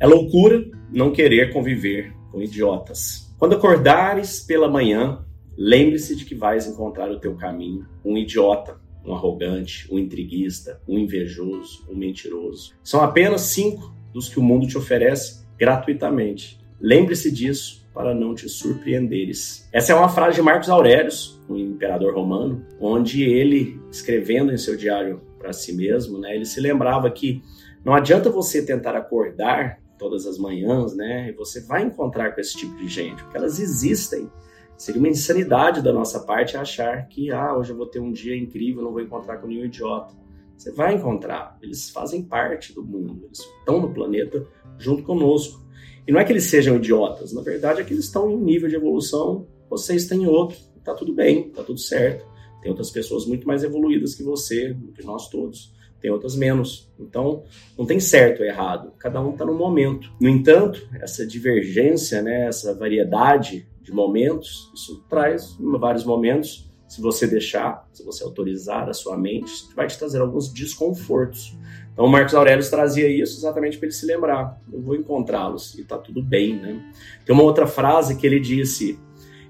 É 0.00 0.08
loucura 0.08 0.64
não 0.92 1.12
querer 1.12 1.52
conviver 1.52 2.12
com 2.32 2.42
idiotas. 2.42 3.32
Quando 3.38 3.54
acordares 3.54 4.40
pela 4.40 4.68
manhã, 4.68 5.24
lembre-se 5.56 6.16
de 6.16 6.24
que 6.24 6.34
vais 6.34 6.66
encontrar 6.66 7.08
o 7.12 7.20
teu 7.20 7.36
caminho 7.36 7.86
um 8.04 8.18
idiota, 8.18 8.80
um 9.04 9.14
arrogante, 9.14 9.86
um 9.92 9.96
intriguista, 9.96 10.80
um 10.88 10.98
invejoso, 10.98 11.86
um 11.88 11.94
mentiroso. 11.94 12.74
São 12.82 13.02
apenas 13.02 13.42
cinco 13.42 13.94
dos 14.12 14.28
que 14.28 14.40
o 14.40 14.42
mundo 14.42 14.66
te 14.66 14.76
oferece 14.76 15.46
gratuitamente. 15.56 16.60
Lembre-se 16.80 17.30
disso 17.30 17.88
para 17.94 18.12
não 18.12 18.34
te 18.34 18.48
surpreenderes. 18.48 19.68
Essa 19.72 19.92
é 19.92 19.94
uma 19.94 20.08
frase 20.08 20.34
de 20.34 20.42
Marcos 20.42 20.68
Aurelius, 20.68 21.40
um 21.48 21.56
imperador 21.56 22.12
romano, 22.14 22.66
onde 22.80 23.22
ele, 23.22 23.80
escrevendo 23.92 24.52
em 24.52 24.58
seu 24.58 24.76
diário 24.76 25.22
para 25.38 25.52
si 25.52 25.72
mesmo, 25.72 26.18
né, 26.18 26.34
ele 26.34 26.44
se 26.44 26.60
lembrava 26.60 27.08
que 27.12 27.40
não 27.84 27.94
adianta 27.94 28.28
você 28.28 28.64
tentar 28.64 28.96
acordar 28.96 29.83
todas 30.04 30.26
as 30.26 30.36
manhãs, 30.36 30.94
né? 30.94 31.30
E 31.30 31.32
você 31.32 31.62
vai 31.62 31.82
encontrar 31.82 32.34
com 32.34 32.40
esse 32.40 32.54
tipo 32.54 32.76
de 32.76 32.86
gente, 32.86 33.22
porque 33.22 33.38
elas 33.38 33.58
existem. 33.58 34.30
Seria 34.76 35.00
uma 35.00 35.08
insanidade 35.08 35.80
da 35.80 35.94
nossa 35.94 36.20
parte 36.20 36.58
achar 36.58 37.08
que, 37.08 37.30
ah, 37.30 37.56
hoje 37.56 37.72
eu 37.72 37.76
vou 37.76 37.86
ter 37.86 38.00
um 38.00 38.12
dia 38.12 38.36
incrível, 38.36 38.82
não 38.82 38.92
vou 38.92 39.00
encontrar 39.00 39.38
com 39.38 39.46
nenhum 39.46 39.64
idiota. 39.64 40.14
Você 40.58 40.70
vai 40.72 40.94
encontrar, 40.94 41.58
eles 41.62 41.88
fazem 41.88 42.22
parte 42.22 42.74
do 42.74 42.84
mundo, 42.84 43.24
eles 43.24 43.38
estão 43.38 43.80
no 43.80 43.94
planeta 43.94 44.46
junto 44.76 45.02
conosco. 45.02 45.64
E 46.06 46.12
não 46.12 46.20
é 46.20 46.24
que 46.24 46.32
eles 46.32 46.44
sejam 46.44 46.76
idiotas, 46.76 47.32
na 47.32 47.40
verdade 47.40 47.80
é 47.80 47.84
que 47.84 47.94
eles 47.94 48.04
estão 48.04 48.30
em 48.30 48.34
um 48.34 48.44
nível 48.44 48.68
de 48.68 48.76
evolução, 48.76 49.46
vocês 49.70 50.06
têm 50.06 50.26
outro, 50.26 50.58
tá 50.84 50.92
tudo 50.92 51.14
bem, 51.14 51.48
tá 51.50 51.62
tudo 51.62 51.80
certo. 51.80 52.26
Tem 52.60 52.70
outras 52.70 52.90
pessoas 52.90 53.24
muito 53.24 53.46
mais 53.46 53.64
evoluídas 53.64 54.14
que 54.14 54.22
você, 54.22 54.76
que 54.94 55.04
nós 55.04 55.30
todos 55.30 55.73
tem 56.04 56.10
outras 56.10 56.36
menos. 56.36 56.92
Então, 57.00 57.44
não 57.78 57.86
tem 57.86 57.98
certo 57.98 58.40
ou 58.40 58.44
errado, 58.44 58.92
cada 58.98 59.22
um 59.22 59.30
está 59.30 59.46
no 59.46 59.54
momento. 59.54 60.12
No 60.20 60.28
entanto, 60.28 60.86
essa 61.00 61.26
divergência, 61.26 62.20
né, 62.20 62.46
essa 62.46 62.74
variedade 62.74 63.66
de 63.80 63.90
momentos, 63.90 64.70
isso 64.74 65.02
traz 65.08 65.56
vários 65.58 66.04
momentos, 66.04 66.70
se 66.86 67.00
você 67.00 67.26
deixar, 67.26 67.88
se 67.90 68.04
você 68.04 68.22
autorizar 68.22 68.86
a 68.86 68.92
sua 68.92 69.16
mente, 69.16 69.50
vai 69.74 69.86
te 69.86 69.98
trazer 69.98 70.20
alguns 70.20 70.52
desconfortos. 70.52 71.56
Então, 71.94 72.06
Marcos 72.06 72.34
Aurelius 72.34 72.68
trazia 72.68 73.08
isso 73.08 73.38
exatamente 73.38 73.78
para 73.78 73.86
ele 73.86 73.94
se 73.94 74.04
lembrar: 74.04 74.60
eu 74.70 74.82
vou 74.82 74.94
encontrá-los 74.94 75.74
e 75.74 75.80
está 75.80 75.96
tudo 75.96 76.22
bem. 76.22 76.56
Né? 76.56 76.84
Tem 77.24 77.34
uma 77.34 77.44
outra 77.44 77.66
frase 77.66 78.18
que 78.18 78.26
ele 78.26 78.38
disse: 78.38 78.98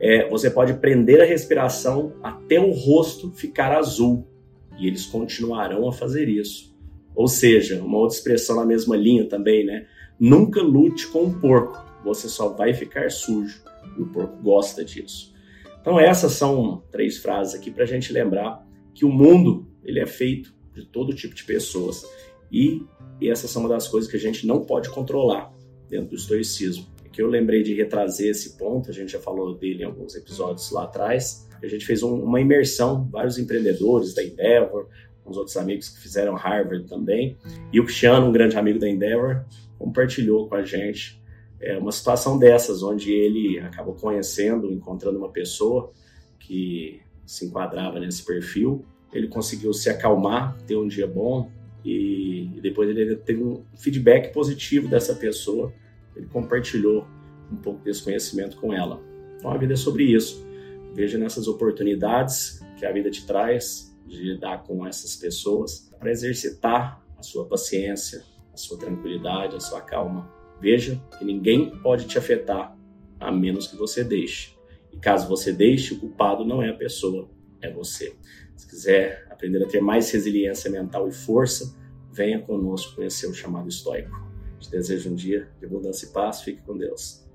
é, 0.00 0.28
você 0.28 0.50
pode 0.50 0.74
prender 0.74 1.20
a 1.20 1.24
respiração 1.24 2.12
até 2.20 2.58
o 2.58 2.72
rosto 2.72 3.30
ficar 3.30 3.70
azul 3.70 4.26
e 4.80 4.86
eles 4.86 5.06
continuarão 5.06 5.86
a 5.86 5.92
fazer 5.92 6.28
isso. 6.28 6.74
Ou 7.14 7.28
seja, 7.28 7.82
uma 7.82 7.98
outra 7.98 8.16
expressão 8.16 8.56
na 8.56 8.64
mesma 8.64 8.96
linha 8.96 9.26
também, 9.26 9.64
né? 9.64 9.86
Nunca 10.18 10.62
lute 10.62 11.06
com 11.08 11.24
um 11.24 11.38
porco, 11.38 11.84
você 12.02 12.28
só 12.28 12.48
vai 12.48 12.72
ficar 12.72 13.10
sujo. 13.10 13.62
E 13.96 14.02
o 14.02 14.06
porco 14.06 14.36
gosta 14.42 14.84
disso. 14.84 15.34
Então 15.80 15.98
essas 15.98 16.32
são 16.32 16.82
três 16.90 17.18
frases 17.18 17.54
aqui 17.54 17.70
para 17.70 17.84
a 17.84 17.86
gente 17.86 18.12
lembrar 18.12 18.66
que 18.94 19.04
o 19.04 19.10
mundo 19.10 19.66
ele 19.84 20.00
é 20.00 20.06
feito 20.06 20.54
de 20.74 20.84
todo 20.84 21.14
tipo 21.14 21.34
de 21.34 21.44
pessoas 21.44 22.04
e, 22.52 22.82
e 23.20 23.30
essas 23.30 23.50
são 23.50 23.62
uma 23.62 23.68
das 23.68 23.88
coisas 23.88 24.10
que 24.10 24.16
a 24.16 24.20
gente 24.20 24.46
não 24.46 24.64
pode 24.64 24.90
controlar 24.90 25.52
dentro 25.88 26.10
do 26.10 26.14
estoicismo. 26.14 26.86
É 27.04 27.08
que 27.08 27.20
eu 27.20 27.28
lembrei 27.28 27.62
de 27.62 27.74
retrazer 27.74 28.30
esse 28.30 28.56
ponto, 28.56 28.90
a 28.90 28.92
gente 28.92 29.12
já 29.12 29.18
falou 29.18 29.54
dele 29.54 29.82
em 29.82 29.86
alguns 29.86 30.14
episódios 30.14 30.70
lá 30.70 30.84
atrás, 30.84 31.48
a 31.66 31.68
gente 31.68 31.86
fez 31.86 32.02
um, 32.02 32.14
uma 32.14 32.40
imersão, 32.40 33.08
vários 33.10 33.38
empreendedores 33.38 34.14
da 34.14 34.22
Endeavor, 34.22 34.88
uns 35.26 35.36
outros 35.36 35.56
amigos 35.56 35.88
que 35.88 36.00
fizeram 36.00 36.34
Harvard 36.34 36.86
também. 36.86 37.36
E 37.72 37.80
o 37.80 37.84
Cristiano, 37.84 38.26
um 38.26 38.32
grande 38.32 38.56
amigo 38.56 38.78
da 38.78 38.88
Endeavor, 38.88 39.44
compartilhou 39.78 40.48
com 40.48 40.54
a 40.54 40.62
gente 40.62 41.20
é, 41.60 41.76
uma 41.76 41.92
situação 41.92 42.38
dessas, 42.38 42.82
onde 42.82 43.12
ele 43.12 43.58
acabou 43.60 43.94
conhecendo, 43.94 44.72
encontrando 44.72 45.18
uma 45.18 45.30
pessoa 45.30 45.92
que 46.38 47.00
se 47.24 47.46
enquadrava 47.46 48.00
nesse 48.00 48.24
perfil. 48.24 48.84
Ele 49.12 49.28
conseguiu 49.28 49.72
se 49.72 49.90
acalmar, 49.90 50.56
ter 50.66 50.76
um 50.76 50.88
dia 50.88 51.06
bom 51.06 51.50
e, 51.84 52.50
e 52.56 52.60
depois 52.60 52.88
ele 52.88 53.16
teve 53.16 53.42
um 53.42 53.62
feedback 53.76 54.32
positivo 54.32 54.88
dessa 54.88 55.14
pessoa. 55.14 55.72
Ele 56.16 56.26
compartilhou 56.26 57.06
um 57.52 57.56
pouco 57.56 57.82
desse 57.84 58.02
conhecimento 58.02 58.56
com 58.56 58.72
ela. 58.72 59.00
Então 59.36 59.50
a 59.50 59.56
vida 59.56 59.74
é 59.74 59.76
sobre 59.76 60.04
isso. 60.04 60.46
Veja 60.94 61.18
nessas 61.18 61.46
oportunidades 61.46 62.60
que 62.78 62.84
a 62.84 62.92
vida 62.92 63.10
te 63.10 63.26
traz 63.26 63.96
de 64.06 64.22
lidar 64.22 64.64
com 64.64 64.86
essas 64.86 65.16
pessoas 65.16 65.90
para 65.98 66.10
exercitar 66.10 67.04
a 67.16 67.22
sua 67.22 67.46
paciência, 67.46 68.24
a 68.52 68.56
sua 68.56 68.78
tranquilidade, 68.78 69.56
a 69.56 69.60
sua 69.60 69.80
calma. 69.80 70.32
Veja 70.60 71.00
que 71.18 71.24
ninguém 71.24 71.70
pode 71.78 72.06
te 72.06 72.18
afetar 72.18 72.76
a 73.18 73.30
menos 73.30 73.66
que 73.66 73.76
você 73.76 74.02
deixe. 74.02 74.56
E 74.92 74.98
caso 74.98 75.28
você 75.28 75.52
deixe, 75.52 75.94
o 75.94 76.00
culpado 76.00 76.44
não 76.44 76.62
é 76.62 76.70
a 76.70 76.74
pessoa, 76.74 77.30
é 77.62 77.70
você. 77.70 78.14
Se 78.56 78.66
quiser 78.68 79.26
aprender 79.30 79.62
a 79.62 79.68
ter 79.68 79.80
mais 79.80 80.10
resiliência 80.10 80.70
mental 80.70 81.08
e 81.08 81.12
força, 81.12 81.74
venha 82.12 82.40
conosco 82.40 82.96
conhecer 82.96 83.26
o 83.26 83.34
chamado 83.34 83.68
estoico. 83.68 84.28
Te 84.58 84.70
desejo 84.70 85.10
um 85.10 85.14
dia 85.14 85.48
de 85.58 85.66
abundância 85.66 86.06
e 86.06 86.10
paz. 86.10 86.42
Fique 86.42 86.62
com 86.62 86.76
Deus. 86.76 87.29